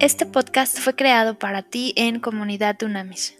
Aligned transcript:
Este 0.00 0.26
podcast 0.26 0.78
fue 0.78 0.94
creado 0.94 1.40
para 1.40 1.62
ti 1.62 1.92
en 1.96 2.20
Comunidad 2.20 2.76
Dunamis. 2.78 3.36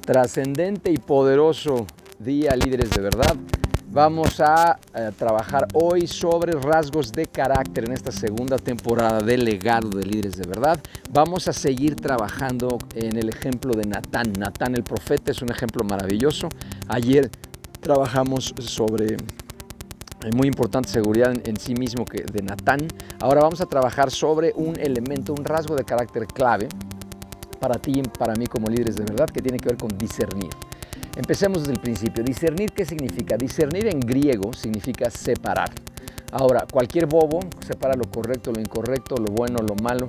Trascendente 0.00 0.90
y 0.90 0.96
poderoso 0.96 1.86
día, 2.18 2.56
líderes 2.56 2.90
de 2.90 3.00
verdad. 3.00 3.36
Vamos 3.92 4.40
a 4.40 4.80
eh, 4.92 5.12
trabajar 5.16 5.68
hoy 5.72 6.08
sobre 6.08 6.50
rasgos 6.54 7.12
de 7.12 7.26
carácter 7.26 7.84
en 7.84 7.92
esta 7.92 8.10
segunda 8.10 8.58
temporada 8.58 9.20
del 9.20 9.44
legado 9.44 9.90
de 9.90 10.04
líderes 10.04 10.36
de 10.36 10.48
verdad. 10.48 10.80
Vamos 11.12 11.46
a 11.46 11.52
seguir 11.52 11.94
trabajando 11.94 12.76
en 12.96 13.16
el 13.16 13.28
ejemplo 13.28 13.72
de 13.72 13.86
Natán. 13.86 14.32
Natán 14.36 14.74
el 14.74 14.82
profeta 14.82 15.30
es 15.30 15.42
un 15.42 15.52
ejemplo 15.52 15.84
maravilloso. 15.84 16.48
Ayer 16.88 17.30
trabajamos 17.84 18.54
sobre 18.58 19.12
eh, 19.12 20.30
muy 20.34 20.48
importante 20.48 20.88
seguridad 20.88 21.32
en, 21.44 21.56
sí 21.56 21.74
mismo 21.74 22.06
que 22.06 22.24
de 22.24 22.42
Natán. 22.42 22.88
Ahora 23.20 23.42
vamos 23.42 23.60
a 23.60 23.66
trabajar 23.66 24.10
sobre 24.10 24.52
un 24.56 24.80
elemento, 24.80 25.34
un 25.34 25.44
rasgo 25.44 25.76
de 25.76 25.84
carácter 25.84 26.26
clave 26.26 26.66
para 27.60 27.78
ti 27.78 28.00
y 28.00 28.02
para 28.02 28.34
mí 28.34 28.46
como 28.46 28.68
líderes 28.68 28.96
de 28.96 29.04
verdad 29.04 29.26
que 29.26 29.42
tiene 29.42 29.58
que 29.58 29.68
ver 29.68 29.76
con 29.76 29.96
discernir. 29.98 30.48
Empecemos 31.14 31.60
desde 31.60 31.74
el 31.74 31.80
principio. 31.80 32.24
Discernir, 32.24 32.72
¿qué 32.72 32.86
significa? 32.86 33.36
Discernir 33.36 33.86
en 33.86 34.00
griego 34.00 34.52
significa 34.54 35.10
separar. 35.10 35.70
Ahora, 36.32 36.66
cualquier 36.70 37.06
bobo 37.06 37.40
separa 37.64 37.94
lo 37.94 38.10
correcto, 38.10 38.50
lo 38.50 38.60
incorrecto, 38.60 39.16
lo 39.16 39.26
bueno, 39.26 39.58
lo 39.58 39.76
malo, 39.76 40.06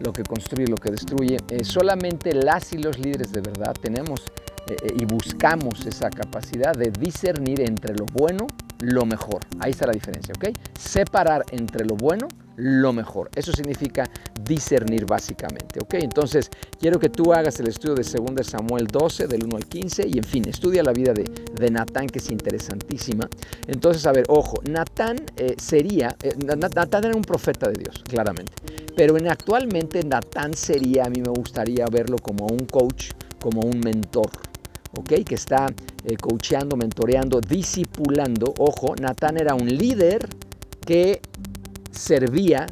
lo 0.00 0.12
que 0.14 0.22
construye, 0.22 0.66
lo 0.66 0.76
que 0.76 0.90
destruye. 0.90 1.36
Eh, 1.50 1.62
solamente 1.62 2.32
las 2.32 2.72
y 2.72 2.78
los 2.78 2.98
líderes 2.98 3.32
de 3.32 3.42
verdad 3.42 3.76
tenemos 3.80 4.22
eh, 4.68 4.94
y 4.98 5.04
buscamos 5.04 5.86
esa 5.86 6.10
capacidad 6.10 6.74
de 6.74 6.90
discernir 6.90 7.60
entre 7.60 7.94
lo 7.94 8.06
bueno, 8.06 8.46
lo 8.80 9.04
mejor. 9.06 9.40
Ahí 9.60 9.70
está 9.70 9.86
la 9.86 9.92
diferencia, 9.92 10.34
¿ok? 10.36 10.56
Separar 10.78 11.44
entre 11.52 11.84
lo 11.84 11.96
bueno 11.96 12.28
lo 12.58 12.92
mejor. 12.92 13.30
Eso 13.34 13.52
significa 13.52 14.04
discernir 14.42 15.06
básicamente. 15.06 15.80
¿ok? 15.80 15.94
Entonces, 15.94 16.50
quiero 16.78 16.98
que 16.98 17.08
tú 17.08 17.32
hagas 17.32 17.58
el 17.60 17.68
estudio 17.68 17.94
de 17.94 18.02
2 18.02 18.46
Samuel 18.46 18.86
12, 18.88 19.28
del 19.28 19.44
1 19.44 19.56
al 19.56 19.66
15, 19.66 20.08
y 20.08 20.18
en 20.18 20.24
fin, 20.24 20.48
estudia 20.48 20.82
la 20.82 20.92
vida 20.92 21.12
de, 21.12 21.22
de 21.22 21.70
Natán, 21.70 22.08
que 22.08 22.18
es 22.18 22.30
interesantísima. 22.30 23.28
Entonces, 23.68 24.04
a 24.06 24.12
ver, 24.12 24.24
ojo, 24.28 24.60
Natán 24.68 25.18
eh, 25.36 25.54
sería, 25.56 26.16
eh, 26.22 26.34
Natán 26.44 27.04
era 27.04 27.14
un 27.14 27.22
profeta 27.22 27.68
de 27.68 27.78
Dios, 27.78 28.02
claramente. 28.08 28.52
Pero 28.96 29.16
en, 29.16 29.28
actualmente 29.28 30.02
Natán 30.02 30.54
sería, 30.54 31.04
a 31.04 31.10
mí 31.10 31.20
me 31.20 31.30
gustaría 31.30 31.86
verlo 31.86 32.16
como 32.18 32.46
un 32.46 32.66
coach, 32.66 33.12
como 33.40 33.60
un 33.60 33.78
mentor. 33.78 34.30
¿Ok? 34.96 35.24
Que 35.24 35.34
está 35.34 35.66
eh, 36.04 36.16
coacheando, 36.16 36.76
mentoreando, 36.76 37.40
discipulando. 37.40 38.54
Ojo, 38.58 38.94
Natán 38.96 39.38
era 39.38 39.54
un 39.54 39.66
líder 39.68 40.28
que 40.86 41.20
servía 41.90 42.66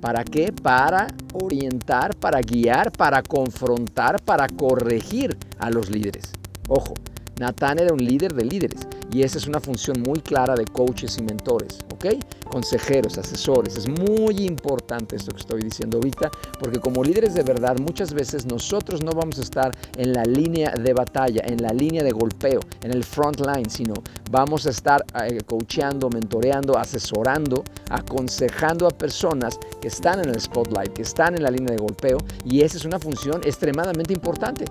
para 0.00 0.22
qué? 0.24 0.52
Para 0.52 1.06
orientar, 1.32 2.14
para 2.16 2.40
guiar, 2.40 2.92
para 2.92 3.22
confrontar, 3.22 4.22
para 4.22 4.46
corregir 4.48 5.36
a 5.58 5.70
los 5.70 5.88
líderes. 5.88 6.32
Ojo, 6.68 6.94
Natán 7.38 7.78
era 7.78 7.92
un 7.92 8.04
líder 8.04 8.34
de 8.34 8.44
líderes 8.44 8.86
y 9.10 9.22
esa 9.22 9.38
es 9.38 9.46
una 9.46 9.60
función 9.60 10.02
muy 10.02 10.20
clara 10.20 10.54
de 10.54 10.64
coaches 10.66 11.16
y 11.18 11.22
mentores, 11.22 11.78
¿ok? 11.92 12.06
Consejeros, 12.54 13.18
asesores. 13.18 13.76
Es 13.76 13.88
muy 13.88 14.46
importante 14.46 15.16
esto 15.16 15.32
que 15.32 15.40
estoy 15.40 15.62
diciendo 15.62 15.98
ahorita 15.98 16.30
porque 16.60 16.78
como 16.78 17.02
líderes 17.02 17.34
de 17.34 17.42
verdad 17.42 17.76
muchas 17.80 18.14
veces 18.14 18.46
nosotros 18.46 19.02
no 19.02 19.10
vamos 19.10 19.40
a 19.40 19.42
estar 19.42 19.76
en 19.96 20.12
la 20.12 20.22
línea 20.22 20.70
de 20.70 20.92
batalla, 20.92 21.42
en 21.46 21.60
la 21.60 21.70
línea 21.70 22.04
de 22.04 22.12
golpeo, 22.12 22.60
en 22.84 22.92
el 22.92 23.02
front 23.02 23.40
line, 23.40 23.68
sino 23.68 23.94
vamos 24.30 24.68
a 24.68 24.70
estar 24.70 25.04
eh, 25.24 25.40
coacheando, 25.44 26.08
mentoreando, 26.10 26.78
asesorando, 26.78 27.64
aconsejando 27.90 28.86
a 28.86 28.90
personas 28.90 29.58
que 29.80 29.88
están 29.88 30.20
en 30.20 30.28
el 30.28 30.40
spotlight, 30.40 30.92
que 30.92 31.02
están 31.02 31.34
en 31.34 31.42
la 31.42 31.50
línea 31.50 31.72
de 31.74 31.82
golpeo 31.82 32.18
y 32.44 32.60
esa 32.60 32.76
es 32.76 32.84
una 32.84 33.00
función 33.00 33.40
extremadamente 33.44 34.12
importante. 34.12 34.66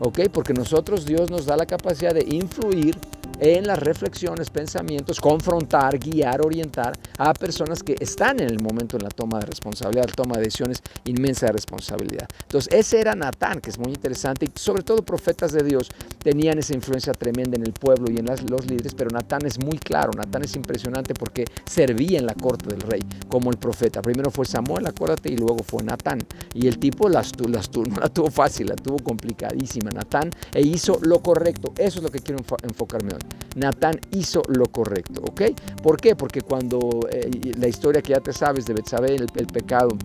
¿ok? 0.00 0.30
Porque 0.32 0.52
nosotros 0.52 1.06
Dios 1.06 1.30
nos 1.30 1.46
da 1.46 1.56
la 1.56 1.66
capacidad 1.66 2.12
de 2.12 2.26
influir 2.28 2.98
en 3.40 3.66
las 3.66 3.78
reflexiones, 3.78 4.50
pensamientos, 4.50 5.20
confrontar, 5.20 5.98
guiar, 5.98 6.44
orientar 6.44 6.96
a 7.18 7.32
personas 7.32 7.82
que 7.82 7.96
están 7.98 8.40
en 8.40 8.50
el 8.50 8.60
momento 8.60 8.96
en 8.96 9.04
la 9.04 9.08
toma 9.08 9.40
de 9.40 9.46
responsabilidad, 9.46 10.06
toma 10.14 10.36
de 10.36 10.44
decisiones, 10.44 10.82
inmensa 11.04 11.50
responsabilidad. 11.50 12.28
Entonces, 12.42 12.72
ese 12.72 13.00
era 13.00 13.14
Natán, 13.14 13.60
que 13.60 13.70
es 13.70 13.78
muy 13.78 13.92
interesante, 13.92 14.46
y 14.46 14.50
sobre 14.54 14.82
todo 14.82 15.02
profetas 15.02 15.52
de 15.52 15.62
Dios 15.62 15.88
tenían 16.22 16.58
esa 16.58 16.74
influencia 16.74 17.12
tremenda 17.12 17.56
en 17.56 17.64
el 17.64 17.72
pueblo 17.72 18.10
y 18.10 18.18
en 18.18 18.26
los 18.26 18.66
líderes, 18.66 18.94
pero 18.94 19.10
Natán 19.10 19.46
es 19.46 19.58
muy 19.58 19.78
claro, 19.78 20.12
Natán 20.16 20.44
es 20.44 20.54
impresionante 20.54 21.14
porque 21.14 21.44
servía 21.64 22.18
en 22.18 22.26
la 22.26 22.34
corte 22.34 22.68
del 22.68 22.80
rey 22.82 23.00
como 23.28 23.50
el 23.50 23.56
profeta. 23.56 24.02
Primero 24.02 24.30
fue 24.30 24.44
Samuel, 24.44 24.86
acuérdate, 24.86 25.32
y 25.32 25.36
luego 25.36 25.58
fue 25.64 25.82
Natán. 25.82 26.20
Y 26.54 26.68
el 26.68 26.78
tipo 26.78 27.08
las, 27.08 27.32
las, 27.48 27.70
no 27.76 28.00
la 28.00 28.08
tuvo 28.08 28.30
fácil, 28.30 28.68
la 28.68 28.76
tuvo 28.76 28.98
complicadísima, 28.98 29.90
Natán, 29.90 30.30
e 30.52 30.60
hizo 30.60 30.98
lo 31.02 31.20
correcto. 31.20 31.72
Eso 31.78 31.98
es 31.98 32.02
lo 32.04 32.10
que 32.10 32.20
quiero 32.20 32.42
enfocarme 32.62 33.14
hoy. 33.14 33.29
Natán 33.56 34.00
hizo 34.12 34.42
lo 34.48 34.66
correcto, 34.66 35.22
¿ok? 35.22 35.42
¿Por 35.82 35.96
qué? 35.96 36.14
Porque 36.14 36.40
cuando 36.40 37.00
eh, 37.10 37.30
la 37.58 37.68
historia 37.68 38.02
que 38.02 38.12
ya 38.12 38.20
te 38.20 38.32
sabes 38.32 38.66
de 38.66 38.74
Betsabé, 38.74 39.16
el, 39.16 39.26
pecado, 39.26 39.96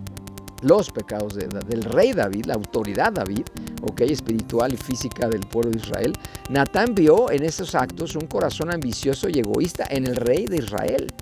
los 0.62 0.90
pecados 0.90 1.34
del 1.34 1.84
rey 1.84 2.12
David, 2.12 2.46
la 2.46 2.54
autoridad 2.54 3.12
David, 3.12 3.44
ok, 3.82 4.00
espiritual 4.02 4.72
y 4.74 4.76
física 4.76 5.28
del 5.28 5.40
pueblo 5.40 5.70
de 5.70 5.78
Israel, 5.78 6.12
Natán 6.50 6.94
vio 6.94 7.30
en 7.30 7.44
esos 7.44 7.74
actos 7.74 8.16
un 8.16 8.26
corazón 8.26 8.72
ambicioso 8.72 9.28
y 9.28 9.38
egoísta 9.38 9.86
en 9.90 10.06
el 10.06 10.16
rey 10.16 10.46
de 10.46 10.58
Israel. 10.58 11.12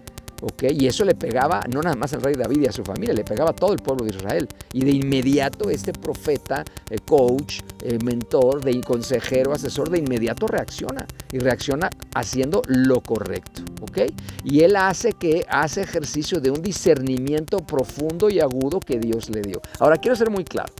Y 0.60 0.86
eso 0.86 1.04
le 1.04 1.14
pegaba 1.14 1.60
no 1.72 1.80
nada 1.80 1.96
más 1.96 2.12
al 2.12 2.22
rey 2.22 2.34
David 2.34 2.62
y 2.62 2.66
a 2.66 2.72
su 2.72 2.84
familia, 2.84 3.14
le 3.14 3.24
pegaba 3.24 3.50
a 3.50 3.54
todo 3.54 3.72
el 3.72 3.78
pueblo 3.78 4.04
de 4.04 4.16
Israel. 4.16 4.48
Y 4.72 4.84
de 4.84 4.92
inmediato 4.92 5.70
este 5.70 5.92
profeta, 5.92 6.64
eh, 6.90 6.98
coach, 7.06 7.60
eh, 7.82 7.98
mentor, 8.04 8.62
de 8.62 8.80
consejero, 8.80 9.52
asesor, 9.52 9.90
de 9.90 9.98
inmediato 9.98 10.46
reacciona. 10.46 11.06
Y 11.32 11.38
reacciona 11.38 11.90
haciendo 12.14 12.62
lo 12.66 13.00
correcto, 13.00 13.62
¿ok? 13.80 14.12
Y 14.44 14.60
él 14.60 14.76
hace 14.76 15.12
que 15.12 15.44
hace 15.48 15.82
ejercicio 15.82 16.40
de 16.40 16.50
un 16.50 16.62
discernimiento 16.62 17.58
profundo 17.58 18.30
y 18.30 18.40
agudo 18.40 18.80
que 18.80 18.98
Dios 18.98 19.30
le 19.30 19.40
dio. 19.40 19.60
Ahora 19.78 19.96
quiero 19.96 20.16
ser 20.16 20.30
muy 20.30 20.44
claro. 20.44 20.72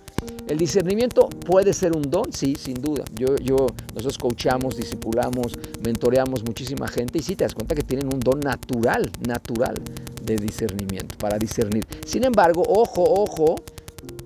El 0.47 0.59
discernimiento 0.59 1.29
puede 1.29 1.73
ser 1.73 1.97
un 1.97 2.03
don, 2.03 2.33
sí, 2.33 2.55
sin 2.55 2.75
duda. 2.75 3.05
Yo, 3.15 3.37
yo, 3.37 3.67
nosotros 3.95 4.19
coachamos, 4.19 4.77
discipulamos, 4.77 5.59
mentoreamos 5.83 6.45
muchísima 6.45 6.87
gente 6.87 7.19
y 7.19 7.23
sí 7.23 7.35
te 7.35 7.45
das 7.45 7.55
cuenta 7.55 7.75
que 7.75 7.83
tienen 7.83 8.13
un 8.13 8.21
don 8.21 8.41
natural, 8.41 9.11
natural 9.27 9.75
de 10.23 10.37
discernimiento, 10.37 11.17
para 11.19 11.39
discernir. 11.39 11.87
Sin 12.07 12.25
embargo, 12.25 12.63
ojo, 12.67 13.03
ojo, 13.03 13.57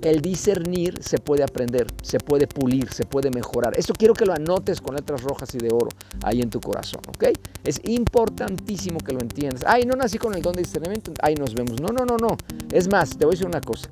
el 0.03 0.21
discernir 0.21 0.99
se 1.03 1.19
puede 1.19 1.43
aprender, 1.45 1.87
se 2.03 2.19
puede 2.19 2.47
pulir, 2.47 2.93
se 2.93 3.05
puede 3.05 3.31
mejorar. 3.31 3.79
Esto 3.79 3.93
quiero 3.95 4.15
que 4.15 4.25
lo 4.25 4.33
anotes 4.33 4.81
con 4.81 4.97
letras 4.97 5.23
rojas 5.23 5.55
y 5.55 5.59
de 5.59 5.69
oro 5.69 5.89
ahí 6.23 6.41
en 6.41 6.51
tu 6.51 6.61
corazón, 6.61 7.03
¿ok? 7.09 7.27
Es 7.65 7.81
importantísimo 7.85 8.99
que 8.99 9.13
lo 9.13 9.21
entiendas. 9.21 9.63
Ay, 9.67 9.85
no 9.85 9.95
nací 9.95 10.19
con 10.19 10.35
el 10.35 10.43
don 10.43 10.55
de 10.55 10.63
discernimiento, 10.63 11.13
ahí 11.23 11.35
nos 11.35 11.55
vemos. 11.55 11.81
No, 11.81 11.89
no, 11.89 12.05
no, 12.05 12.17
no. 12.17 12.37
Es 12.73 12.89
más, 12.89 13.11
te 13.11 13.25
voy 13.25 13.33
a 13.33 13.35
decir 13.35 13.47
una 13.47 13.61
cosa. 13.61 13.89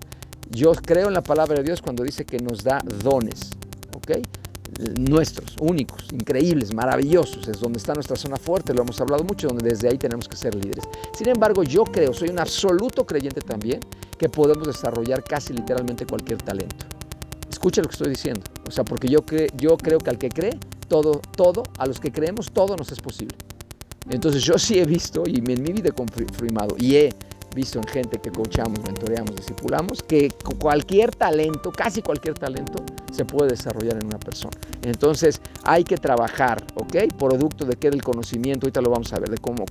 Yo 0.50 0.72
creo 0.72 1.08
en 1.08 1.14
la 1.14 1.22
palabra 1.22 1.56
de 1.56 1.62
Dios 1.62 1.82
cuando 1.82 2.04
dice 2.04 2.24
que 2.24 2.38
nos 2.38 2.62
da 2.62 2.78
dones, 3.02 3.50
¿ok? 3.94 4.18
Nuestros, 4.98 5.56
únicos, 5.60 6.08
increíbles, 6.12 6.72
maravillosos. 6.74 7.48
Es 7.48 7.60
donde 7.60 7.78
está 7.78 7.94
nuestra 7.94 8.16
zona 8.16 8.36
fuerte, 8.36 8.74
lo 8.74 8.82
hemos 8.82 9.00
hablado 9.00 9.24
mucho, 9.24 9.48
donde 9.48 9.68
desde 9.68 9.88
ahí 9.88 9.98
tenemos 9.98 10.28
que 10.28 10.36
ser 10.36 10.54
líderes. 10.54 10.84
Sin 11.16 11.28
embargo, 11.28 11.62
yo 11.62 11.84
creo, 11.84 12.12
soy 12.12 12.28
un 12.28 12.38
absoluto 12.38 13.06
creyente 13.06 13.40
también, 13.40 13.80
que 14.18 14.28
podemos 14.28 14.66
desarrollar 14.66 15.22
casi 15.24 15.52
literalmente 15.52 16.06
cualquier 16.06 16.40
talento. 16.42 16.86
Escucha 17.50 17.82
lo 17.82 17.88
que 17.88 17.92
estoy 17.92 18.10
diciendo. 18.10 18.42
O 18.66 18.70
sea, 18.70 18.84
porque 18.84 19.08
yo, 19.08 19.24
creo 19.24 19.98
que 19.98 20.10
al 20.10 20.18
que 20.18 20.28
cree, 20.28 20.58
todo, 20.88 21.20
todo, 21.36 21.62
a 21.78 21.86
los 21.86 22.00
que 22.00 22.12
creemos, 22.12 22.50
todo 22.52 22.76
nos 22.76 22.92
es 22.92 23.00
posible. 23.00 23.36
Entonces 24.10 24.42
yo 24.42 24.58
sí 24.58 24.78
he 24.78 24.84
visto 24.84 25.24
y 25.26 25.38
en 25.38 25.62
mi 25.62 25.72
vida 25.72 25.88
he 25.88 25.92
confirmado 25.92 26.76
y 26.78 26.96
he 26.96 27.14
visto 27.56 27.78
en 27.78 27.86
gente 27.88 28.18
que 28.18 28.30
coachamos, 28.30 28.78
mentoreamos, 28.84 29.34
discipulamos, 29.34 30.02
que 30.02 30.28
cualquier 30.60 31.14
talento, 31.14 31.72
casi 31.72 32.02
cualquier 32.02 32.34
talento, 32.34 32.84
se 33.12 33.24
puede 33.24 33.50
desarrollar 33.50 33.96
en 33.96 34.06
una 34.06 34.18
persona. 34.18 34.56
Entonces 34.82 35.40
hay 35.64 35.82
que 35.82 35.96
trabajar, 35.96 36.64
¿ok? 36.74 36.96
Producto 37.18 37.64
de 37.64 37.76
qué 37.76 37.90
del 37.90 38.02
conocimiento, 38.02 38.66
ahorita 38.66 38.82
lo 38.82 38.90
vamos 38.90 39.12
a 39.12 39.18
ver, 39.18 39.30
de 39.30 39.38
cómo 39.38 39.64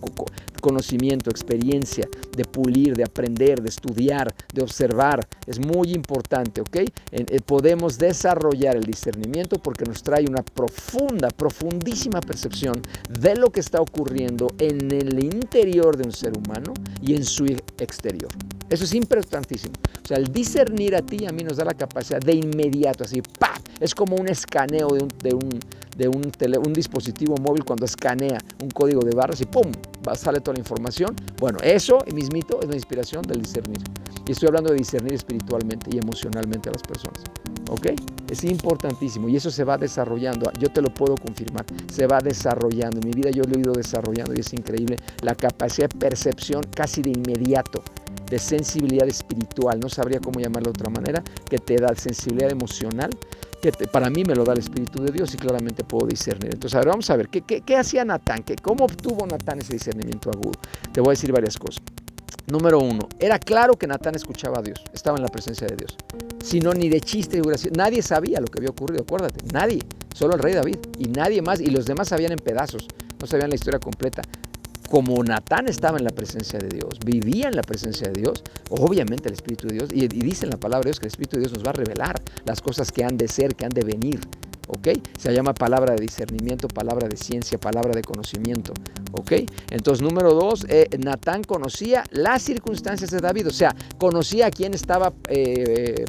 conocimiento, 0.66 1.30
experiencia, 1.30 2.10
de 2.36 2.44
pulir, 2.44 2.96
de 2.96 3.04
aprender, 3.04 3.62
de 3.62 3.70
estudiar, 3.70 4.34
de 4.52 4.64
observar. 4.64 5.28
Es 5.46 5.60
muy 5.60 5.94
importante, 5.94 6.62
¿ok? 6.62 6.78
Eh, 7.12 7.40
podemos 7.46 8.00
desarrollar 8.00 8.76
el 8.76 8.84
discernimiento 8.84 9.60
porque 9.60 9.86
nos 9.86 10.02
trae 10.02 10.26
una 10.28 10.42
profunda, 10.42 11.28
profundísima 11.30 12.20
percepción 12.20 12.82
de 13.10 13.36
lo 13.36 13.52
que 13.52 13.60
está 13.60 13.80
ocurriendo 13.80 14.48
en 14.58 14.92
el 14.92 15.24
interior 15.24 15.98
de 15.98 16.06
un 16.06 16.12
ser 16.12 16.36
humano 16.36 16.74
y 17.00 17.14
en 17.14 17.24
su 17.24 17.46
exterior. 17.80 18.32
Eso 18.70 18.84
es 18.84 18.94
importantísimo. 18.94 19.74
O 20.04 20.08
sea, 20.08 20.18
el 20.18 20.32
discernir 20.32 20.96
a 20.96 21.02
ti 21.02 21.18
y 21.22 21.26
a 21.26 21.32
mí 21.32 21.44
nos 21.44 21.58
da 21.58 21.66
la 21.66 21.74
capacidad 21.74 22.20
de 22.20 22.34
inmediato, 22.34 23.04
así, 23.04 23.22
¡pa! 23.22 23.54
Es 23.80 23.94
como 23.94 24.16
un 24.16 24.28
escaneo 24.28 24.88
de 24.90 25.04
un, 25.34 25.60
de 25.98 26.08
un, 26.08 26.32
un 26.66 26.74
dispositivo 26.74 27.36
móvil 27.38 27.64
cuando 27.64 27.86
escanea 27.86 28.38
un 28.62 28.70
código 28.70 29.02
de 29.02 29.16
barras 29.16 29.42
y 29.42 29.46
¡pum! 29.46 29.72
Sale 30.16 30.40
toda 30.40 30.54
la 30.54 30.60
información. 30.60 31.16
Bueno, 31.40 31.60
eso 31.64 32.00
mismito 32.14 32.60
es 32.62 32.70
la 32.70 32.76
inspiración 32.76 33.22
del 33.24 33.42
discernir. 33.42 33.80
Y 34.28 34.32
estoy 34.32 34.48
hablando 34.48 34.72
de 34.72 34.78
discernir 34.78 35.14
espiritualmente 35.14 35.90
y 35.94 35.98
emocionalmente 35.98 36.70
a 36.70 36.74
las 36.74 36.84
personas. 36.84 37.22
¿Ok? 37.70 37.88
Es 38.30 38.44
importantísimo 38.44 39.30
y 39.30 39.36
eso 39.36 39.52
se 39.52 39.64
va 39.64 39.78
desarrollando. 39.78 40.52
Yo 40.60 40.70
te 40.70 40.82
lo 40.82 40.94
puedo 40.94 41.16
confirmar. 41.16 41.66
Se 41.92 42.08
va 42.08 42.20
desarrollando. 42.20 43.00
En 43.00 43.08
mi 43.08 43.14
vida 43.14 43.30
yo 43.32 43.44
lo 43.44 43.56
he 43.56 43.60
ido 43.60 43.74
desarrollando 43.74 44.34
y 44.36 44.40
es 44.40 44.54
increíble 44.54 44.98
la 45.22 45.36
capacidad 45.36 45.90
de 45.90 45.98
percepción 46.00 46.64
casi 46.76 47.02
de 47.02 47.12
inmediato 47.12 47.84
de 48.30 48.40
sensibilidad 48.40 49.08
espiritual, 49.08 49.80
no 49.80 49.90
sabría 49.90 50.20
cómo 50.20 50.40
llamarlo 50.40 50.72
de 50.72 50.80
otra 50.80 50.90
manera, 50.90 51.24
que 51.50 51.60
te 51.60 51.76
da 51.76 51.94
sensibilidad 51.96 52.52
emocional, 52.52 53.12
que 53.62 53.72
para 53.88 54.10
mí 54.10 54.24
me 54.24 54.36
lo 54.36 54.44
da 54.44 54.54
el 54.54 54.60
Espíritu 54.60 55.04
de 55.04 55.12
Dios 55.12 55.34
y 55.34 55.38
claramente 55.38 55.84
puedo 55.84 56.08
discernir. 56.08 56.54
Entonces, 56.54 56.76
a 56.76 56.80
ver, 56.80 56.90
vamos 56.90 57.10
a 57.10 57.16
ver, 57.16 57.30
¿qué, 57.30 57.42
qué, 57.42 57.78
hacía 57.78 58.06
Natán? 58.06 58.44
¿Cómo 58.62 58.86
obtuvo 58.86 59.26
Natán 59.26 59.60
ese 59.60 59.74
discernimiento 59.74 60.30
agudo? 60.30 60.60
Te 60.92 61.02
voy 61.02 61.10
a 61.10 61.12
decir 61.12 61.32
varias 61.32 61.58
cosas. 61.58 61.84
Número 62.48 62.80
uno, 62.80 63.10
era 63.20 63.40
claro 63.40 63.74
que 63.74 63.88
Natán 63.88 64.14
escuchaba 64.14 64.60
a 64.60 64.62
Dios, 64.62 64.80
estaba 64.94 65.18
en 65.18 65.24
la 65.24 65.30
presencia 65.30 65.66
de 65.68 65.78
Dios. 65.78 65.98
Si 66.44 66.60
no, 66.60 66.74
ni 66.74 66.90
de 66.90 67.02
chiste, 67.02 67.42
nadie 67.76 68.04
sabía 68.04 68.40
lo 68.40 68.46
que 68.46 68.60
había 68.60 68.70
ocurrido, 68.70 69.02
acuérdate, 69.02 69.44
nadie, 69.52 69.80
solo 70.14 70.36
el 70.36 70.40
rey 70.42 70.54
David 70.54 70.78
y 71.00 71.08
nadie 71.08 71.42
más, 71.42 71.60
y 71.60 71.68
los 71.68 71.88
demás 71.88 72.10
sabían 72.10 72.34
en 72.34 72.38
pedazos, 72.38 72.88
no 73.20 73.26
sabían 73.26 73.50
la 73.50 73.56
historia 73.56 73.80
completa. 73.80 74.22
Como 74.92 75.24
Natán 75.24 75.68
estaba 75.68 75.98
en 75.98 76.04
la 76.04 76.12
presencia 76.12 76.60
de 76.60 76.70
Dios, 76.70 77.00
vivía 77.04 77.48
en 77.48 77.56
la 77.56 77.64
presencia 77.64 78.10
de 78.10 78.22
Dios, 78.22 78.44
obviamente 78.70 79.28
el 79.28 79.34
Espíritu 79.34 79.68
de 79.68 79.74
Dios, 79.74 79.90
y, 79.92 80.04
y 80.04 80.08
dice 80.08 80.46
en 80.46 80.52
la 80.52 80.58
palabra 80.58 80.84
de 80.84 80.90
Dios 80.90 81.00
que 81.00 81.08
el 81.08 81.12
Espíritu 81.12 81.38
de 81.38 81.40
Dios 81.42 81.54
nos 81.54 81.66
va 81.66 81.72
a 81.72 81.74
revelar 81.74 82.22
las 82.46 82.62
cosas 82.62 82.92
que 82.92 83.04
han 83.04 83.18
de 83.18 83.28
ser, 83.28 83.56
que 83.56 83.66
han 83.66 83.72
de 83.72 83.84
venir. 83.84 84.20
¿Ok? 84.68 84.90
Se 85.18 85.34
llama 85.34 85.54
palabra 85.54 85.96
de 85.96 86.02
discernimiento, 86.02 86.68
palabra 86.68 87.08
de 87.08 87.18
ciencia, 87.18 87.58
palabra 87.58 87.94
de 87.94 88.02
conocimiento, 88.02 88.74
¿ok? 89.12 89.32
Entonces, 89.72 90.02
número 90.02 90.34
dos, 90.34 90.66
eh, 90.70 90.88
Natán 91.00 91.44
conocía 91.44 92.04
las 92.12 92.42
circunstancias 92.44 93.12
de 93.12 93.20
David, 93.20 93.48
o 93.48 93.52
sea, 93.52 93.76
conocía 93.98 94.48
a 94.48 94.52
quién 94.52 94.74
estaba 94.74 95.14
eh, 95.30 96.06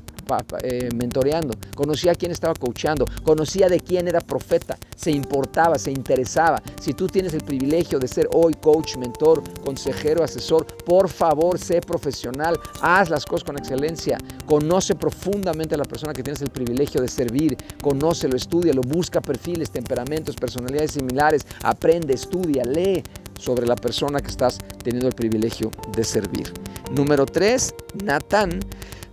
eh, 0.62 0.88
mentoreando, 0.94 1.54
conocía 1.74 2.12
a 2.12 2.14
quién 2.14 2.32
estaba 2.32 2.54
coachando, 2.54 3.04
conocía 3.22 3.68
de 3.68 3.80
quién 3.80 4.08
era 4.08 4.20
profeta, 4.20 4.76
se 4.96 5.10
importaba, 5.10 5.78
se 5.78 5.90
interesaba. 5.90 6.62
Si 6.80 6.92
tú 6.94 7.06
tienes 7.06 7.34
el 7.34 7.42
privilegio 7.42 7.98
de 7.98 8.08
ser 8.08 8.28
hoy 8.32 8.54
coach, 8.54 8.96
mentor, 8.96 9.42
consejero, 9.64 10.24
asesor, 10.24 10.66
por 10.84 11.08
favor, 11.08 11.58
sé 11.58 11.80
profesional, 11.80 12.58
haz 12.80 13.10
las 13.10 13.24
cosas 13.24 13.44
con 13.44 13.58
excelencia, 13.58 14.18
conoce 14.46 14.94
profundamente 14.94 15.74
a 15.74 15.78
la 15.78 15.84
persona 15.84 16.12
que 16.12 16.22
tienes 16.22 16.42
el 16.42 16.50
privilegio 16.50 17.00
de 17.00 17.08
servir, 17.08 17.56
conócelo, 17.82 18.36
lo 18.72 18.82
busca 18.82 19.20
perfiles, 19.20 19.70
temperamentos, 19.70 20.36
personalidades 20.36 20.92
similares, 20.92 21.46
aprende, 21.62 22.14
estudia, 22.14 22.64
lee 22.64 23.02
sobre 23.38 23.66
la 23.66 23.76
persona 23.76 24.20
que 24.20 24.28
estás 24.28 24.58
teniendo 24.82 25.08
el 25.08 25.14
privilegio 25.14 25.70
de 25.94 26.04
servir. 26.04 26.52
Número 26.92 27.26
tres, 27.26 27.74
Natán 28.04 28.60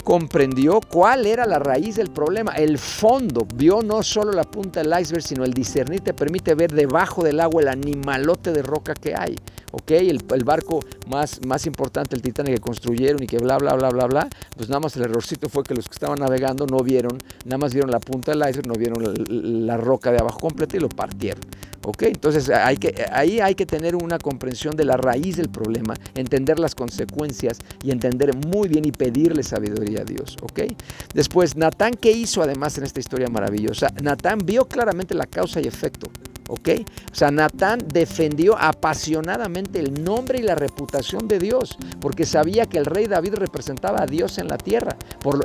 comprendió 0.03 0.81
cuál 0.81 1.25
era 1.25 1.45
la 1.45 1.59
raíz 1.59 1.95
del 1.95 2.11
problema, 2.11 2.51
el 2.53 2.77
fondo. 2.77 3.47
Vio 3.55 3.81
no 3.81 4.03
solo 4.03 4.31
la 4.31 4.43
punta 4.43 4.81
del 4.81 4.99
iceberg, 4.99 5.23
sino 5.23 5.43
el 5.43 5.53
discernir 5.53 6.01
te 6.01 6.13
permite 6.13 6.55
ver 6.55 6.71
debajo 6.73 7.23
del 7.23 7.39
agua 7.39 7.61
el 7.61 7.69
animalote 7.69 8.51
de 8.51 8.61
roca 8.61 8.93
que 8.93 9.15
hay. 9.15 9.35
¿Ok? 9.71 9.91
El, 9.91 10.43
barco 10.43 10.81
más, 11.07 11.39
más 11.47 11.65
importante, 11.65 12.15
el 12.15 12.21
Titanic 12.21 12.55
que 12.55 12.61
construyeron 12.61 13.23
y 13.23 13.27
que 13.27 13.39
bla, 13.39 13.57
bla, 13.57 13.73
bla, 13.73 13.89
bla, 13.89 14.05
bla. 14.05 14.29
Pues 14.55 14.69
nada 14.69 14.81
más 14.81 14.95
el 14.97 15.03
errorcito 15.03 15.49
fue 15.49 15.63
que 15.63 15.73
los 15.73 15.87
que 15.87 15.93
estaban 15.93 16.19
navegando 16.19 16.67
no 16.67 16.77
vieron, 16.79 17.17
nada 17.45 17.57
más 17.57 17.73
vieron 17.73 17.89
la 17.89 17.99
punta 17.99 18.31
del 18.31 18.47
iceberg, 18.47 18.67
no 18.67 18.75
vieron 18.75 19.03
la, 19.03 19.13
la 19.75 19.77
roca 19.77 20.11
de 20.11 20.19
abajo 20.19 20.39
completa 20.39 20.77
y 20.77 20.79
lo 20.79 20.89
partieron. 20.89 21.41
¿Ok? 21.85 22.03
Entonces 22.03 22.49
hay 22.49 22.77
que, 22.77 23.05
ahí 23.11 23.39
hay 23.39 23.55
que 23.55 23.65
tener 23.65 23.95
una 23.95 24.17
comprensión 24.17 24.75
de 24.75 24.85
la 24.85 24.97
raíz 24.97 25.37
del 25.37 25.49
problema, 25.49 25.95
entender 26.15 26.59
las 26.59 26.75
consecuencias 26.75 27.59
y 27.83 27.91
entender 27.91 28.35
muy 28.35 28.67
bien 28.67 28.85
y 28.85 28.91
pedirle 28.91 29.43
sabiduría 29.43 30.01
a 30.01 30.05
Dios. 30.05 30.37
¿Ok? 30.41 30.61
Después, 31.13 31.55
Natán, 31.55 31.93
¿qué 31.93 32.11
hizo 32.11 32.41
además 32.41 32.77
en 32.77 32.85
esta 32.85 32.99
historia 32.99 33.27
maravillosa? 33.27 33.93
Natán 34.01 34.39
vio 34.45 34.65
claramente 34.65 35.13
la 35.13 35.25
causa 35.25 35.59
y 35.61 35.67
efecto. 35.67 36.09
¿Ok? 36.53 36.69
O 37.11 37.15
sea, 37.15 37.31
Natán 37.31 37.79
defendió 37.91 38.55
apasionadamente 38.59 39.79
el 39.79 40.03
nombre 40.03 40.37
y 40.37 40.43
la 40.43 40.53
reputación 40.53 41.27
de 41.27 41.39
Dios, 41.39 41.79
porque 41.99 42.27
sabía 42.27 42.67
que 42.67 42.77
el 42.77 42.85
rey 42.85 43.07
David 43.07 43.33
representaba 43.35 44.03
a 44.03 44.05
Dios 44.05 44.37
en 44.37 44.47
la 44.47 44.57
tierra, 44.59 44.95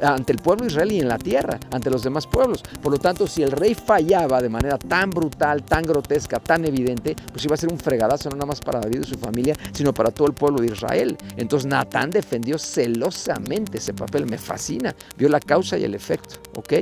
ante 0.02 0.32
el 0.32 0.38
pueblo 0.38 0.66
israelí 0.66 0.96
y 0.96 1.00
en 1.00 1.08
la 1.08 1.16
tierra, 1.16 1.58
ante 1.70 1.90
los 1.90 2.02
demás 2.02 2.26
pueblos. 2.26 2.62
Por 2.82 2.92
lo 2.92 2.98
tanto, 2.98 3.26
si 3.26 3.42
el 3.42 3.52
rey 3.52 3.74
fallaba 3.74 4.42
de 4.42 4.50
manera 4.50 4.76
tan 4.76 5.08
brutal, 5.08 5.62
tan 5.62 5.82
grotesca, 5.82 6.40
tan 6.40 6.66
evidente, 6.66 7.16
pues 7.32 7.42
iba 7.46 7.54
a 7.54 7.56
ser 7.56 7.72
un 7.72 7.78
fregadazo 7.78 8.28
no 8.28 8.36
nada 8.36 8.46
más 8.46 8.60
para 8.60 8.80
David 8.80 9.00
y 9.04 9.08
su 9.08 9.18
familia, 9.18 9.56
sino 9.72 9.94
para 9.94 10.10
todo 10.10 10.28
el 10.28 10.34
pueblo 10.34 10.60
de 10.60 10.66
Israel. 10.66 11.16
Entonces, 11.38 11.66
Natán 11.70 12.10
defendió 12.10 12.58
celosamente 12.58 13.78
ese 13.78 13.94
papel, 13.94 14.26
me 14.26 14.36
fascina, 14.36 14.94
vio 15.16 15.30
la 15.30 15.40
causa 15.40 15.78
y 15.78 15.84
el 15.84 15.94
efecto. 15.94 16.36
¿Ok? 16.54 16.74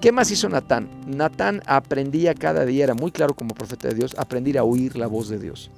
¿Qué 0.00 0.12
más 0.12 0.30
hizo 0.30 0.48
Natán? 0.48 0.88
Natán 1.06 1.60
aprendía 1.66 2.32
cada 2.32 2.64
día, 2.64 2.84
era 2.84 2.94
muy 2.94 3.10
claro 3.10 3.34
como 3.34 3.54
profeta 3.54 3.88
de 3.88 3.94
Dios, 3.94 4.14
aprendía 4.16 4.62
a 4.62 4.64
oír 4.64 4.96
la 4.96 5.06
voz 5.06 5.28
de 5.28 5.38
Dios. 5.38 5.70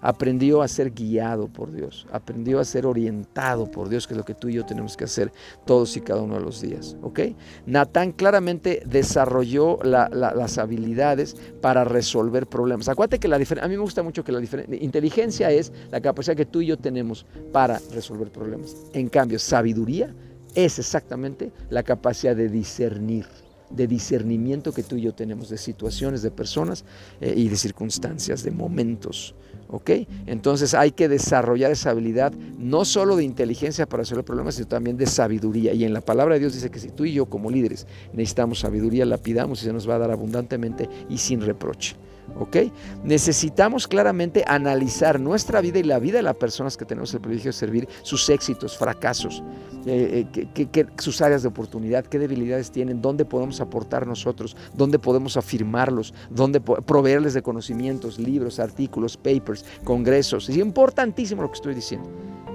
Aprendió 0.00 0.62
a 0.62 0.68
ser 0.68 0.90
guiado 0.90 1.46
por 1.46 1.70
Dios, 1.70 2.04
aprendió 2.10 2.58
a 2.58 2.64
ser 2.64 2.86
orientado 2.86 3.70
por 3.70 3.88
Dios, 3.88 4.08
que 4.08 4.14
es 4.14 4.18
lo 4.18 4.24
que 4.24 4.34
tú 4.34 4.48
y 4.48 4.54
yo 4.54 4.66
tenemos 4.66 4.96
que 4.96 5.04
hacer 5.04 5.32
todos 5.64 5.96
y 5.96 6.00
cada 6.00 6.22
uno 6.22 6.34
de 6.34 6.40
los 6.40 6.60
días. 6.60 6.96
¿ok? 7.02 7.20
Natán 7.66 8.10
claramente 8.10 8.82
desarrolló 8.84 9.78
las 9.84 10.58
habilidades 10.58 11.36
para 11.60 11.84
resolver 11.84 12.48
problemas. 12.48 12.88
Acuérdate 12.88 13.20
que 13.20 13.28
la 13.28 13.38
diferencia, 13.38 13.64
a 13.64 13.68
mí 13.68 13.76
me 13.76 13.82
gusta 13.82 14.02
mucho 14.02 14.24
que 14.24 14.32
la 14.32 14.40
inteligencia 14.72 15.52
es 15.52 15.72
la 15.92 16.00
capacidad 16.00 16.36
que 16.36 16.46
tú 16.46 16.62
y 16.62 16.66
yo 16.66 16.78
tenemos 16.78 17.26
para 17.52 17.80
resolver 17.92 18.32
problemas. 18.32 18.74
En 18.92 19.08
cambio, 19.08 19.38
sabiduría 19.38 20.12
es 20.56 20.80
exactamente 20.80 21.52
la 21.70 21.84
capacidad 21.84 22.34
de 22.34 22.48
discernir 22.48 23.26
de 23.70 23.86
discernimiento 23.86 24.72
que 24.72 24.82
tú 24.82 24.96
y 24.96 25.02
yo 25.02 25.14
tenemos 25.14 25.48
de 25.48 25.58
situaciones, 25.58 26.22
de 26.22 26.30
personas 26.30 26.84
eh, 27.20 27.34
y 27.36 27.48
de 27.48 27.56
circunstancias, 27.56 28.42
de 28.42 28.50
momentos. 28.50 29.34
¿Ok? 29.70 29.90
Entonces 30.26 30.72
hay 30.72 30.92
que 30.92 31.08
desarrollar 31.08 31.70
esa 31.70 31.90
habilidad 31.90 32.32
no 32.58 32.86
solo 32.86 33.16
de 33.16 33.24
inteligencia 33.24 33.86
para 33.86 34.02
resolver 34.02 34.24
problemas, 34.24 34.54
sino 34.54 34.66
también 34.66 34.96
de 34.96 35.06
sabiduría. 35.06 35.74
Y 35.74 35.84
en 35.84 35.92
la 35.92 36.00
palabra 36.00 36.34
de 36.34 36.40
Dios 36.40 36.54
dice 36.54 36.70
que 36.70 36.78
si 36.78 36.88
tú 36.88 37.04
y 37.04 37.12
yo 37.12 37.26
como 37.26 37.50
líderes 37.50 37.86
necesitamos 38.14 38.60
sabiduría, 38.60 39.04
la 39.04 39.18
pidamos 39.18 39.60
y 39.60 39.66
se 39.66 39.72
nos 39.72 39.88
va 39.88 39.96
a 39.96 39.98
dar 39.98 40.10
abundantemente 40.10 40.88
y 41.10 41.18
sin 41.18 41.42
reproche. 41.42 41.96
¿Ok? 42.38 42.56
Necesitamos 43.04 43.86
claramente 43.86 44.44
analizar 44.46 45.20
nuestra 45.20 45.60
vida 45.60 45.78
y 45.78 45.82
la 45.82 45.98
vida 45.98 46.18
de 46.18 46.22
las 46.22 46.36
personas 46.36 46.76
que 46.76 46.84
tenemos 46.84 47.12
el 47.14 47.20
privilegio 47.20 47.50
de 47.50 47.56
servir, 47.56 47.88
sus 48.02 48.28
éxitos, 48.28 48.76
fracasos, 48.76 49.42
eh, 49.86 50.26
eh, 50.34 50.86
sus 50.98 51.20
áreas 51.20 51.42
de 51.42 51.48
oportunidad, 51.48 52.04
qué 52.06 52.18
debilidades 52.18 52.70
tienen, 52.70 53.00
dónde 53.00 53.24
podemos 53.24 53.60
aportar 53.60 54.06
nosotros, 54.06 54.56
dónde 54.74 54.98
podemos 54.98 55.36
afirmarlos, 55.36 56.14
dónde 56.30 56.60
proveerles 56.60 57.34
de 57.34 57.42
conocimientos, 57.42 58.18
libros, 58.18 58.58
artículos, 58.58 59.16
papers, 59.16 59.64
congresos. 59.84 60.48
Es 60.48 60.56
importantísimo 60.56 61.42
lo 61.42 61.48
que 61.48 61.56
estoy 61.56 61.74
diciendo. 61.74 62.08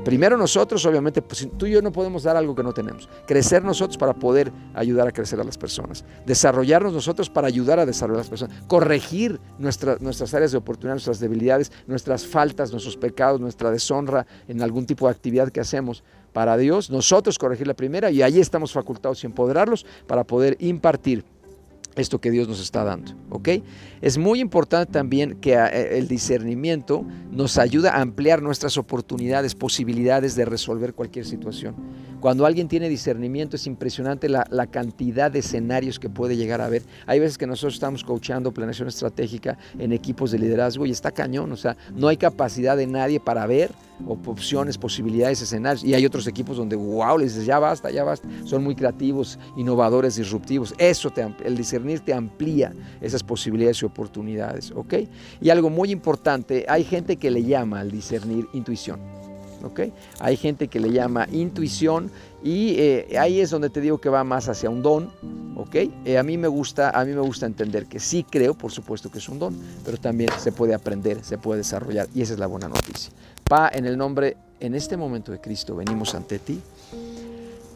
Primero 0.04 0.38
nosotros, 0.38 0.86
obviamente, 0.86 1.22
pues 1.22 1.48
tú 1.58 1.66
y 1.66 1.72
yo 1.72 1.82
no 1.82 1.92
podemos 1.92 2.24
dar 2.24 2.36
algo 2.36 2.54
que 2.54 2.64
no 2.64 2.74
tenemos. 2.74 3.08
Crecer 3.26 3.64
nosotros 3.64 3.98
para 3.98 4.14
poder 4.14 4.52
ayudar 4.74 5.08
a 5.08 5.12
crecer 5.12 5.40
a 5.40 5.44
las 5.44 5.58
personas. 5.58 6.04
Desarrollarnos 6.26 6.94
nosotros 6.94 7.30
para 7.30 7.48
ayudar 7.48 7.80
a 7.80 7.86
desarrollar 7.86 8.20
a 8.20 8.24
las 8.24 8.30
personas. 8.30 8.64
Corregir 8.68 9.40
nuestras 9.58 10.34
áreas 10.34 10.52
de 10.52 10.58
oportunidad, 10.58 10.96
nuestras 10.96 11.20
debilidades, 11.20 11.72
nuestras 11.88 12.26
faltas, 12.26 12.72
nuestros 12.72 12.98
pecados, 12.98 13.40
nuestra 13.40 13.72
deshonra 13.72 14.26
en 14.48 14.62
algún 14.62 14.86
tipo 14.86 15.08
de 15.08 15.12
actividad 15.12 15.50
que 15.50 15.62
hacemos 15.62 16.04
para 16.34 16.58
Dios. 16.58 16.90
Nosotros 16.90 17.40
corregir 17.40 17.68
la 17.68 17.76
primera 17.76 18.12
y 18.12 18.22
ahí 18.22 18.40
estamos 18.40 18.74
facultados 18.74 19.24
y 19.24 19.28
empoderarlos 19.28 19.86
para 20.08 20.26
poder 20.26 20.58
impartir 20.60 21.24
esto 21.96 22.20
que 22.20 22.32
Dios 22.32 22.48
nos 22.48 22.60
está 22.60 22.84
dando, 22.84 23.14
¿ok? 23.30 23.50
Es 24.02 24.18
muy 24.18 24.40
importante 24.40 24.92
también 24.92 25.36
que 25.40 25.54
eh, 25.54 25.98
el 25.98 26.08
discernimiento 26.08 27.06
nos 27.32 27.58
ayuda 27.58 27.96
a 27.96 28.02
ampliar 28.02 28.42
nuestras 28.42 28.78
oportunidades, 28.78 29.56
posibilidades 29.56 30.36
de 30.36 30.46
resolver 30.46 30.94
cualquier 30.94 31.26
situación. 31.26 31.76
Cuando 32.20 32.46
alguien 32.46 32.68
tiene 32.70 32.88
discernimiento 32.88 33.58
es 33.58 33.68
impresionante 33.68 34.30
la, 34.30 34.68
cantidad 34.72 35.30
de 35.30 35.40
escenarios 35.40 36.00
que 36.00 36.10
puede 36.10 36.38
llegar 36.38 36.62
a 36.62 36.70
ver. 36.70 36.84
Hay 37.06 37.20
veces 37.20 37.38
que 37.38 37.46
nosotros 37.46 37.74
estamos 37.74 38.04
coachando 38.04 38.54
planeación 38.54 38.88
estratégica 38.88 39.58
en 39.78 39.92
equipos 39.92 40.32
de 40.32 40.40
liderazgo 40.40 40.86
y 40.86 40.92
está 40.92 41.12
cañón, 41.12 41.52
o 41.52 41.58
sea, 41.58 41.76
no 41.94 42.08
hay 42.08 42.18
capacidad 42.18 42.78
de 42.78 42.88
nadie 42.88 43.20
para 43.20 43.46
ver 43.46 43.72
opciones, 44.08 44.78
posibilidades, 44.78 45.42
escenarios. 45.42 45.84
Y 45.84 45.94
hay 45.94 46.06
otros 46.06 46.28
equipos 46.28 46.58
donde, 46.58 46.76
wow, 46.76 47.18
les 47.18 47.34
dices, 47.34 47.46
ya 47.46 47.60
basta, 47.60 47.92
ya 47.92 48.04
basta. 48.04 48.28
Son 48.46 48.64
muy 48.64 48.76
creativos, 48.76 49.40
innovadores, 49.58 50.16
disruptivos. 50.16 50.74
Eso, 50.78 51.10
te, 51.10 51.26
el 51.44 51.58
discernir 51.58 52.02
te 52.02 52.14
amplía 52.14 52.74
esas 53.02 53.24
posibilidades 53.24 53.82
y 53.82 53.86
oportunidades, 53.86 54.72
¿ok? 54.72 54.94
Y 55.42 55.50
algo 55.50 55.70
muy 55.70 55.92
importante, 55.92 56.66
hay 56.68 56.84
gente 56.84 57.18
que 57.18 57.32
le 57.32 57.44
llama 57.44 57.80
al 57.80 57.92
discernir 57.92 58.48
intuición. 58.54 59.00
¿ok? 59.64 59.80
Hay 60.20 60.38
gente 60.38 60.68
que 60.68 60.80
le 60.80 60.92
llama 60.92 61.28
intuición 61.32 62.12
Y 62.44 62.76
eh, 62.78 63.18
ahí 63.18 63.40
es 63.40 63.50
donde 63.50 63.70
te 63.70 63.80
digo 63.80 64.00
que 64.00 64.10
va 64.10 64.26
más 64.26 64.50
hacia 64.50 64.70
un 64.70 64.82
don, 64.82 65.10
¿ok? 65.56 65.76
Eh, 66.04 66.18
a, 66.18 66.24
mí 66.24 66.38
me 66.38 66.50
gusta, 66.50 66.90
a 66.90 67.06
mí 67.06 67.14
me 67.14 67.22
gusta 67.22 67.46
entender 67.46 67.86
que 67.86 68.02
sí 68.02 68.26
creo, 68.30 68.54
por 68.54 68.70
supuesto 68.70 69.10
que 69.10 69.20
es 69.20 69.30
un 69.30 69.40
don, 69.40 69.58
pero 69.86 69.98
también 69.98 70.30
se 70.40 70.52
puede 70.52 70.74
aprender, 70.74 71.24
se 71.24 71.38
puede 71.38 71.60
desarrollar 71.60 72.10
y 72.14 72.22
esa 72.22 72.34
es 72.34 72.40
la 72.40 72.48
buena 72.48 72.68
noticia. 72.68 73.14
En 73.72 73.86
el 73.86 73.96
nombre, 73.98 74.36
en 74.60 74.74
este 74.74 74.98
momento 74.98 75.32
de 75.32 75.40
Cristo, 75.40 75.76
venimos 75.76 76.16
ante 76.16 76.40
ti, 76.40 76.60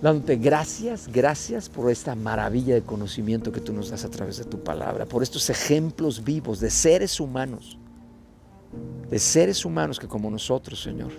dándote 0.01 0.37
gracias, 0.37 1.07
gracias 1.07 1.69
por 1.69 1.91
esta 1.91 2.15
maravilla 2.15 2.73
de 2.73 2.81
conocimiento 2.81 3.51
que 3.51 3.61
tú 3.61 3.73
nos 3.73 3.91
das 3.91 4.03
a 4.03 4.09
través 4.09 4.37
de 4.37 4.45
tu 4.45 4.63
palabra, 4.63 5.05
por 5.05 5.21
estos 5.21 5.51
ejemplos 5.51 6.23
vivos 6.23 6.59
de 6.59 6.71
seres 6.71 7.19
humanos, 7.19 7.77
de 9.07 9.19
seres 9.19 9.65
humanos 9.65 9.99
que 9.99 10.07
como 10.07 10.31
nosotros, 10.31 10.81
Señor, 10.81 11.11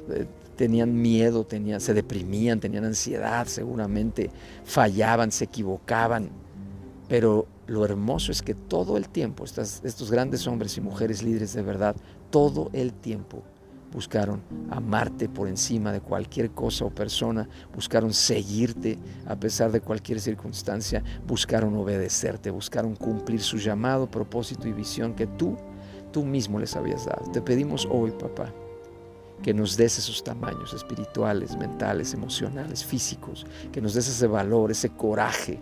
tenían 0.57 0.93
miedo, 0.93 1.45
tenían, 1.45 1.81
se 1.81 1.95
deprimían, 1.95 2.59
tenían 2.59 2.85
ansiedad, 2.85 3.47
seguramente 3.47 4.29
fallaban, 4.65 5.31
se 5.31 5.45
equivocaban. 5.45 6.31
Pero 7.09 7.47
lo 7.69 7.85
hermoso 7.85 8.33
es 8.33 8.43
que 8.43 8.55
todo 8.55 8.97
el 8.97 9.09
tiempo, 9.09 9.45
estos 9.45 10.11
grandes 10.11 10.49
hombres 10.49 10.77
y 10.77 10.81
mujeres 10.81 11.23
líderes 11.23 11.53
de 11.53 11.63
verdad, 11.63 11.95
todo 12.31 12.71
el 12.73 12.93
tiempo 12.93 13.45
buscaron 13.93 14.43
amarte 14.71 15.29
por 15.29 15.49
encima 15.49 15.93
de 15.93 16.01
cualquier 16.01 16.51
cosa 16.51 16.85
o 16.85 16.91
persona, 16.91 17.49
buscaron 17.75 18.13
seguirte 18.13 18.99
a 19.27 19.37
pesar 19.37 19.73
de 19.73 19.81
cualquier 19.81 20.21
circunstancia, 20.21 21.03
buscaron 21.27 21.75
obedecerte, 21.77 22.51
buscaron 22.51 22.97
cumplir 22.97 23.41
su 23.41 23.59
llamado, 23.59 24.11
propósito 24.11 24.69
y 24.69 24.73
visión 24.73 25.15
que 25.15 25.27
tú, 25.27 25.57
tú 26.13 26.25
mismo 26.25 26.59
les 26.59 26.77
habías 26.77 27.07
dado. 27.07 27.31
Te 27.33 27.41
pedimos 27.41 27.87
hoy, 27.91 28.11
papá, 28.13 28.53
que 29.43 29.55
nos 29.55 29.77
des 29.77 29.99
esos 29.99 30.23
tamaños 30.23 30.75
espirituales, 30.75 31.57
mentales, 31.57 32.13
emocionales, 32.15 32.85
físicos, 32.85 33.47
que 33.73 33.81
nos 33.81 33.95
des 33.95 34.09
ese 34.09 34.27
valor, 34.27 34.71
ese 34.71 34.91
coraje 34.91 35.61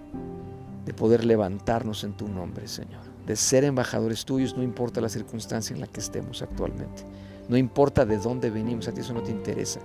de 0.85 0.95
poder 0.95 1.25
levantarnos 1.25 2.04
en 2.04 2.12
tu 2.12 2.28
nombre, 2.28 2.68
Señor, 2.68 3.02
de 3.26 3.37
ser 3.37 3.64
embajadores 3.64 4.25
tuyos, 4.25 4.56
no 4.56 4.62
importa 4.62 5.00
la 5.00 5.09
circunstancia 5.09 5.75
en 5.75 5.80
la 5.80 5.88
que 5.88 6.00
estemos 6.00 6.42
actualmente, 6.42 7.04
no 7.49 7.57
importa 7.57 8.05
de 8.05 8.19
dónde 8.19 8.50
venimos, 8.50 8.88
a 8.88 8.93
ti 8.93 9.00
eso 9.00 9.12
no 9.12 9.23
te 9.23 9.31
interesa. 9.31 9.81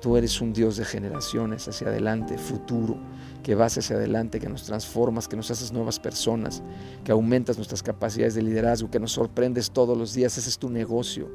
Tú 0.00 0.16
eres 0.16 0.40
un 0.40 0.52
Dios 0.52 0.76
de 0.78 0.84
generaciones 0.84 1.68
hacia 1.68 1.88
adelante, 1.88 2.38
futuro, 2.38 2.96
que 3.42 3.54
vas 3.54 3.76
hacia 3.76 3.96
adelante, 3.96 4.40
que 4.40 4.48
nos 4.48 4.64
transformas, 4.64 5.28
que 5.28 5.36
nos 5.36 5.50
haces 5.50 5.72
nuevas 5.72 6.00
personas, 6.00 6.62
que 7.04 7.12
aumentas 7.12 7.56
nuestras 7.56 7.82
capacidades 7.82 8.34
de 8.34 8.42
liderazgo, 8.42 8.90
que 8.90 8.98
nos 8.98 9.12
sorprendes 9.12 9.70
todos 9.70 9.98
los 9.98 10.14
días. 10.14 10.38
Ese 10.38 10.48
es 10.48 10.58
tu 10.58 10.70
negocio 10.70 11.28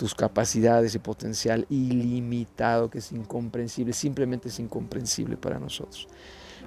tus 0.00 0.14
capacidades 0.14 0.94
y 0.94 0.98
potencial 0.98 1.66
ilimitado 1.68 2.88
que 2.88 3.00
es 3.00 3.12
incomprensible, 3.12 3.92
simplemente 3.92 4.48
es 4.48 4.58
incomprensible 4.58 5.36
para 5.36 5.58
nosotros. 5.58 6.08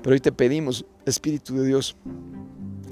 Pero 0.04 0.14
hoy 0.14 0.20
te 0.20 0.32
pedimos, 0.32 0.86
Espíritu 1.04 1.56
de 1.56 1.66
Dios, 1.66 1.96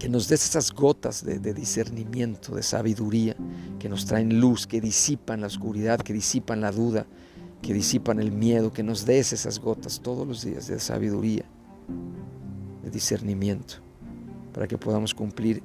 que 0.01 0.10
nos 0.10 0.27
des 0.27 0.43
esas 0.43 0.72
gotas 0.72 1.24
de, 1.24 1.53
discernimiento, 1.53 2.55
de 2.55 2.63
sabiduría, 2.63 3.36
que 3.77 3.88
nos 3.88 4.08
traen 4.08 4.39
luz, 4.39 4.65
que 4.65 4.81
disipan 4.81 5.41
la 5.41 5.46
oscuridad, 5.46 6.00
que 6.00 6.12
disipan 6.12 6.60
la 6.60 6.72
duda, 6.72 7.05
que 7.62 7.72
disipan 7.72 8.20
el 8.20 8.31
miedo, 8.31 8.74
que 8.74 8.81
nos 8.81 9.05
des 9.05 9.31
esas 9.31 9.60
gotas 9.60 10.01
todos 10.01 10.27
los 10.27 10.43
días 10.43 10.65
de 10.65 10.79
sabiduría, 10.79 11.46
de 12.81 12.89
discernimiento, 12.89 13.75
para 14.51 14.67
que 14.67 14.75
podamos 14.75 15.13
cumplir 15.13 15.62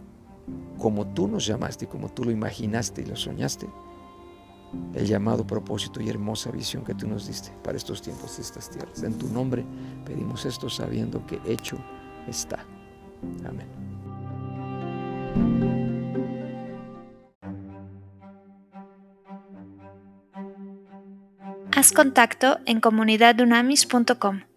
como 0.77 1.07
tú 1.07 1.29
nos 1.29 1.47
llamaste, 1.47 1.87
como 1.87 2.11
tú 2.11 2.23
lo 2.23 2.31
imaginaste 2.31 3.01
y 3.01 3.07
lo 3.07 3.17
soñaste 3.17 3.67
el 4.93 5.07
llamado 5.07 5.47
propósito 5.47 6.03
y 6.03 6.11
hermosa 6.11 6.51
visión 6.51 6.85
que 6.85 6.93
tú 6.93 7.09
nos 7.09 7.27
diste 7.27 7.53
para 7.65 7.79
estos 7.79 8.03
tiempos 8.03 8.37
de 8.37 8.43
estas 8.43 8.69
tierras. 8.69 9.03
En 9.03 9.17
tu 9.17 9.29
nombre 9.29 9.65
pedimos 10.05 10.45
esto 10.45 10.69
sabiendo 10.69 11.27
que 11.27 11.41
hecho 11.47 11.79
está. 12.29 12.67
Amén. 13.49 13.86
Contacto 21.93 22.59
en 22.67 22.81
comunidadunamis.com. 22.81 24.56